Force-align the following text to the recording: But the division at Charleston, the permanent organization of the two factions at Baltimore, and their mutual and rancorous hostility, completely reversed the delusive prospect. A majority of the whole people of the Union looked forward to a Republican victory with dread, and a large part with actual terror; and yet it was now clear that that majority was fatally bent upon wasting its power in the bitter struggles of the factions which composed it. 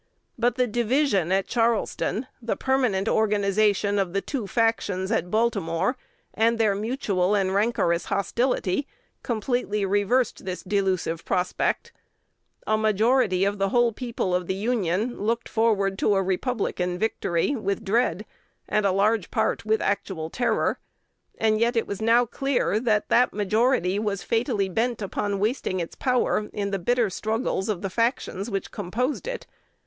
But 0.35 0.55
the 0.55 0.65
division 0.65 1.31
at 1.31 1.45
Charleston, 1.45 2.25
the 2.41 2.55
permanent 2.55 3.07
organization 3.07 3.99
of 3.99 4.13
the 4.13 4.21
two 4.21 4.47
factions 4.47 5.11
at 5.11 5.29
Baltimore, 5.29 5.95
and 6.33 6.57
their 6.57 6.73
mutual 6.73 7.35
and 7.35 7.53
rancorous 7.53 8.05
hostility, 8.05 8.87
completely 9.21 9.85
reversed 9.85 10.43
the 10.43 10.59
delusive 10.67 11.23
prospect. 11.23 11.91
A 12.65 12.79
majority 12.79 13.45
of 13.45 13.59
the 13.59 13.69
whole 13.69 13.91
people 13.91 14.33
of 14.33 14.47
the 14.47 14.55
Union 14.55 15.19
looked 15.21 15.47
forward 15.47 15.99
to 15.99 16.15
a 16.15 16.23
Republican 16.23 16.97
victory 16.97 17.55
with 17.55 17.85
dread, 17.85 18.25
and 18.67 18.87
a 18.87 18.91
large 18.91 19.29
part 19.29 19.65
with 19.67 19.83
actual 19.83 20.31
terror; 20.31 20.79
and 21.37 21.59
yet 21.59 21.75
it 21.75 21.85
was 21.85 22.01
now 22.01 22.25
clear 22.25 22.79
that 22.79 23.09
that 23.09 23.33
majority 23.33 23.99
was 23.99 24.23
fatally 24.23 24.67
bent 24.67 24.99
upon 24.99 25.37
wasting 25.37 25.79
its 25.79 25.93
power 25.95 26.49
in 26.53 26.71
the 26.71 26.79
bitter 26.79 27.11
struggles 27.11 27.69
of 27.69 27.83
the 27.83 27.87
factions 27.91 28.49
which 28.49 28.71
composed 28.71 29.27
it. 29.27 29.45